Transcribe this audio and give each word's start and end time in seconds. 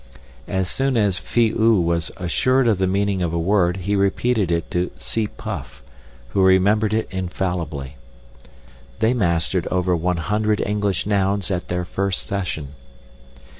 As 0.47 0.67
soon 0.67 0.97
as 0.97 1.19
Phi 1.19 1.51
oo 1.55 1.79
was 1.79 2.09
assured 2.17 2.67
of 2.67 2.79
the 2.79 2.87
meaning 2.87 3.21
of 3.21 3.33
a 3.35 3.39
word 3.39 3.77
he 3.77 3.95
repeated 3.95 4.51
it 4.51 4.71
to 4.71 4.89
Tsi 4.97 5.27
puff, 5.27 5.83
who 6.29 6.41
remembered 6.41 6.91
it 6.91 7.07
infallibly. 7.11 7.97
They 8.97 9.13
mastered 9.13 9.67
over 9.67 9.95
one 9.95 10.17
hundred 10.17 10.59
English 10.65 11.05
nouns 11.05 11.51
at 11.51 11.67
their 11.67 11.85
first 11.85 12.25
session. 12.25 12.69